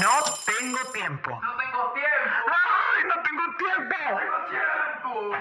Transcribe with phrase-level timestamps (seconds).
[0.00, 0.10] No
[0.44, 1.30] tengo tiempo.
[1.30, 2.50] No tengo tiempo.
[2.52, 3.96] ¡Ay, no tengo tiempo!
[4.50, 5.36] tiempo.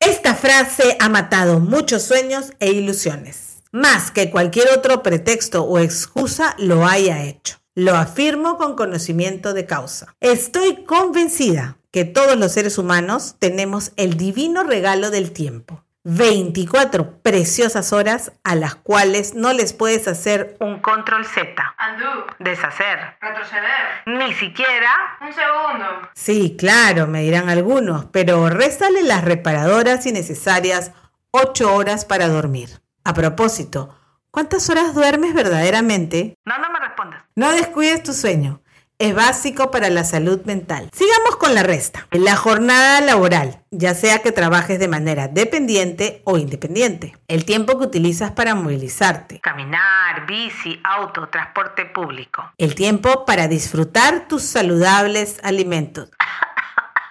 [0.00, 3.62] Esta frase ha matado muchos sueños e ilusiones.
[3.70, 7.58] Más que cualquier otro pretexto o excusa lo haya hecho.
[7.74, 10.16] Lo afirmo con conocimiento de causa.
[10.18, 15.84] Estoy convencida que todos los seres humanos tenemos el divino regalo del tiempo.
[16.10, 21.74] 24 preciosas horas a las cuales no les puedes hacer un control Z.
[21.92, 22.26] Undo.
[22.38, 23.18] Deshacer.
[23.20, 24.06] Retroceder.
[24.06, 24.90] Ni siquiera...
[25.20, 26.08] Un segundo.
[26.14, 30.92] Sí, claro, me dirán algunos, pero réstale las reparadoras y necesarias
[31.32, 32.70] 8 horas para dormir.
[33.04, 33.94] A propósito,
[34.30, 36.38] ¿cuántas horas duermes verdaderamente?
[36.46, 37.22] No, no me respondas.
[37.34, 38.62] No descuides tu sueño
[38.98, 40.90] es básico para la salud mental.
[40.92, 42.08] Sigamos con la resta.
[42.10, 47.16] La jornada laboral, ya sea que trabajes de manera dependiente o independiente.
[47.28, 49.38] El tiempo que utilizas para movilizarte.
[49.40, 52.50] Caminar, bici, auto, transporte público.
[52.58, 56.10] El tiempo para disfrutar tus saludables alimentos.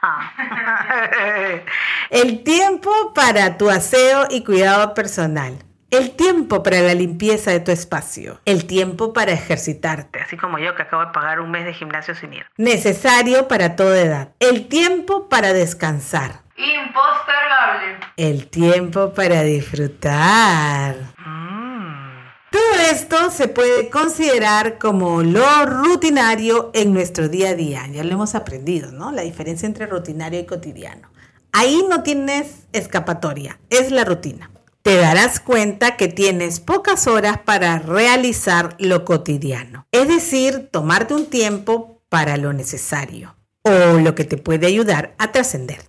[2.10, 5.67] El tiempo para tu aseo y cuidado personal.
[5.90, 8.42] El tiempo para la limpieza de tu espacio.
[8.44, 12.14] El tiempo para ejercitarte, así como yo que acabo de pagar un mes de gimnasio
[12.14, 12.46] sin ir.
[12.58, 14.30] Necesario para toda edad.
[14.40, 16.42] El tiempo para descansar.
[16.58, 18.00] Impostergable.
[18.18, 20.98] El tiempo para disfrutar.
[21.26, 22.32] Mm.
[22.52, 27.88] Todo esto se puede considerar como lo rutinario en nuestro día a día.
[27.88, 29.14] Ya lo hemos aprendido, ¿no?
[29.14, 31.10] La diferencia entre rutinario y cotidiano.
[31.54, 34.50] Ahí no tienes escapatoria, es la rutina
[34.88, 39.86] te darás cuenta que tienes pocas horas para realizar lo cotidiano.
[39.92, 45.34] Es decir, tomarte un tiempo para lo necesario o lo que te puede ayudar a
[45.34, 45.82] trascender.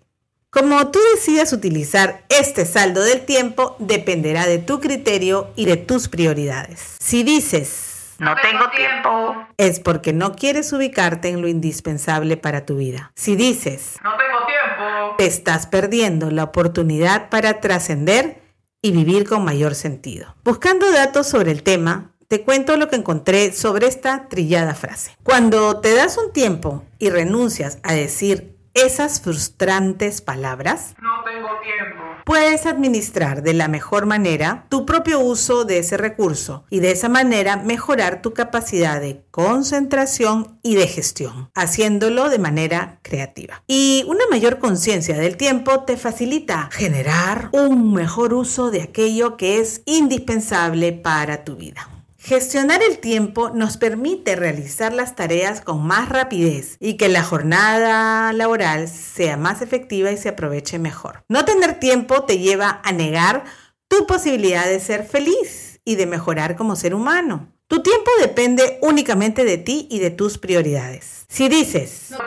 [0.51, 6.09] Como tú decidas utilizar este saldo del tiempo dependerá de tu criterio y de tus
[6.09, 6.97] prioridades.
[6.99, 12.79] Si dices, no tengo tiempo, es porque no quieres ubicarte en lo indispensable para tu
[12.79, 13.13] vida.
[13.15, 18.48] Si dices, no tengo tiempo, te estás perdiendo la oportunidad para trascender
[18.83, 20.35] y vivir con mayor sentido.
[20.45, 25.17] Buscando datos sobre el tema, te cuento lo que encontré sobre esta trillada frase.
[25.23, 32.05] Cuando te das un tiempo y renuncias a decir esas frustrantes palabras, no tengo tiempo,
[32.25, 37.09] puedes administrar de la mejor manera tu propio uso de ese recurso y de esa
[37.09, 43.63] manera mejorar tu capacidad de concentración y de gestión, haciéndolo de manera creativa.
[43.67, 49.61] Y una mayor conciencia del tiempo te facilita generar un mejor uso de aquello que
[49.61, 51.89] es indispensable para tu vida.
[52.29, 58.35] Gestionar el tiempo nos permite realizar las tareas con más rapidez y que la jornada
[58.35, 61.25] laboral sea más efectiva y se aproveche mejor.
[61.29, 63.45] No tener tiempo te lleva a negar
[63.89, 67.51] tu posibilidad de ser feliz y de mejorar como ser humano.
[67.67, 71.25] Tu tiempo depende únicamente de ti y de tus prioridades.
[71.31, 72.19] Si dices, no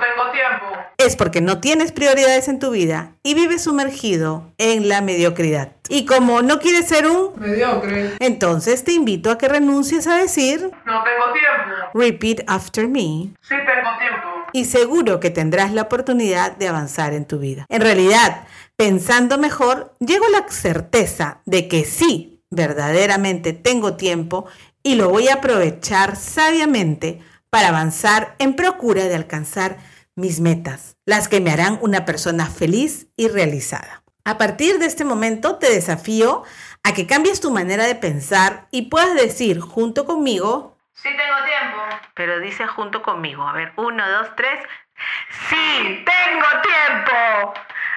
[1.05, 5.73] es porque no tienes prioridades en tu vida y vives sumergido en la mediocridad.
[5.89, 10.71] Y como no quieres ser un mediocre, entonces te invito a que renuncies a decir,
[10.85, 11.91] no tengo tiempo.
[11.93, 13.33] Repeat after me.
[13.41, 14.27] Sí tengo tiempo.
[14.53, 17.65] Y seguro que tendrás la oportunidad de avanzar en tu vida.
[17.69, 18.43] En realidad,
[18.75, 24.45] pensando mejor, llego a la certeza de que sí, verdaderamente tengo tiempo
[24.83, 29.77] y lo voy a aprovechar sabiamente para avanzar en procura de alcanzar
[30.15, 34.03] mis metas, las que me harán una persona feliz y realizada.
[34.23, 36.43] A partir de este momento te desafío
[36.83, 42.07] a que cambies tu manera de pensar y puedas decir junto conmigo, sí tengo tiempo.
[42.13, 44.63] Pero dice junto conmigo, a ver, uno, dos, tres,
[45.49, 47.53] sí tengo tiempo.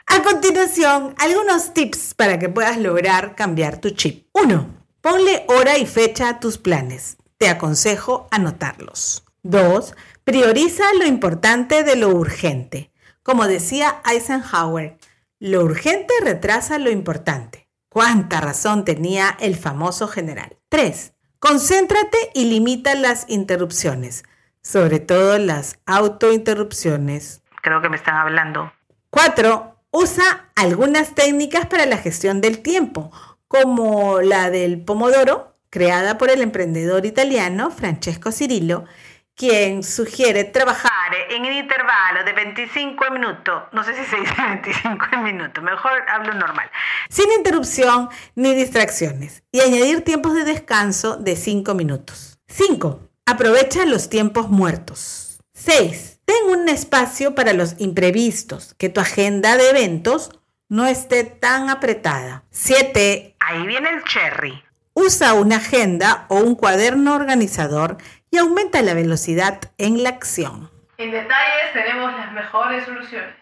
[0.06, 4.26] A continuación, algunos tips para que puedas lograr cambiar tu chip.
[4.32, 4.66] 1.
[5.00, 7.16] Ponle hora y fecha a tus planes.
[7.36, 9.23] Te aconsejo anotarlos.
[9.44, 9.94] 2.
[10.24, 12.90] Prioriza lo importante de lo urgente.
[13.22, 14.98] Como decía Eisenhower,
[15.38, 17.68] lo urgente retrasa lo importante.
[17.88, 20.56] Cuánta razón tenía el famoso general.
[20.70, 21.12] 3.
[21.38, 24.24] Concéntrate y limita las interrupciones,
[24.62, 27.42] sobre todo las autointerrupciones.
[27.62, 28.72] Creo que me están hablando.
[29.10, 29.76] 4.
[29.90, 33.12] Usa algunas técnicas para la gestión del tiempo,
[33.46, 38.86] como la del pomodoro, creada por el emprendedor italiano Francesco Cirillo,
[39.36, 44.34] quien sugiere trabajar en un intervalo de 25 minutos, no sé si se dice
[44.64, 46.70] 25 minutos, mejor hablo normal,
[47.08, 52.38] sin interrupción ni distracciones, y añadir tiempos de descanso de 5 minutos.
[52.48, 53.00] 5.
[53.26, 55.40] Aprovecha los tiempos muertos.
[55.54, 56.20] 6.
[56.24, 60.30] Ten un espacio para los imprevistos, que tu agenda de eventos
[60.68, 62.44] no esté tan apretada.
[62.50, 63.36] 7.
[63.40, 64.62] Ahí viene el cherry.
[64.94, 67.98] Usa una agenda o un cuaderno organizador
[68.30, 70.70] y aumenta la velocidad en la acción.
[70.98, 73.34] En detalles tenemos las mejores soluciones.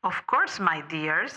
[0.00, 1.34] Of course, my dears.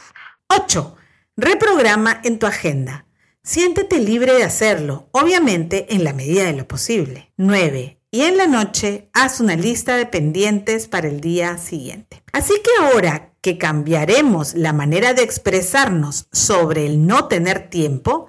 [0.48, 0.96] 8.
[1.36, 3.06] Reprograma en tu agenda.
[3.44, 7.32] Siéntete libre de hacerlo, obviamente en la medida de lo posible.
[7.38, 8.00] 9.
[8.10, 12.24] Y en la noche, haz una lista de pendientes para el día siguiente.
[12.32, 18.28] Así que ahora que cambiaremos la manera de expresarnos sobre el no tener tiempo,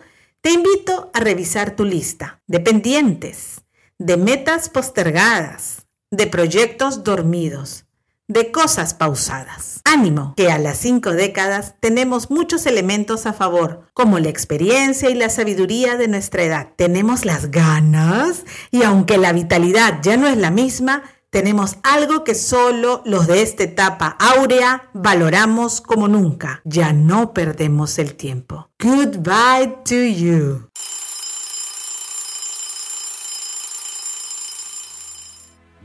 [0.49, 3.67] te invito a revisar tu lista de pendientes,
[3.99, 7.85] de metas postergadas, de proyectos dormidos,
[8.29, 9.83] de cosas pausadas.
[9.85, 15.15] Ánimo, que a las cinco décadas tenemos muchos elementos a favor, como la experiencia y
[15.17, 16.69] la sabiduría de nuestra edad.
[16.77, 22.35] Tenemos las ganas y aunque la vitalidad ya no es la misma, tenemos algo que
[22.35, 26.63] solo los de esta etapa áurea valoramos como nunca.
[26.65, 28.71] Ya no perdemos el tiempo.
[28.79, 30.69] Goodbye to you.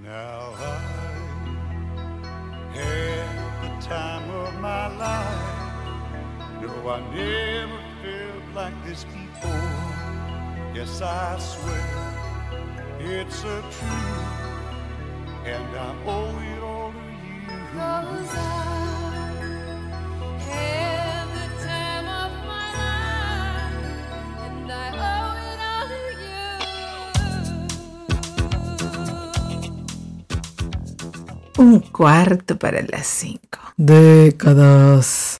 [0.02, 0.78] Now I
[2.78, 5.54] had the time of my life.
[6.62, 9.52] No, I never felt like this before.
[10.74, 12.04] Yes, I swear
[13.00, 14.53] it's a truth,
[15.46, 17.58] and I owe it all to you.
[17.74, 18.40] Cause I
[20.48, 23.88] had the time of my life,
[24.46, 24.74] and I
[25.12, 26.02] owe it all to
[31.58, 31.66] you.
[31.66, 33.60] Un cuarto para las cinco.
[33.78, 35.32] Décadas.